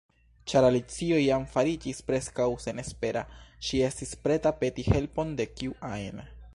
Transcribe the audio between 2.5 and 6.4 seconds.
senespera, ŝi estis preta peti helpon de kiu ajn.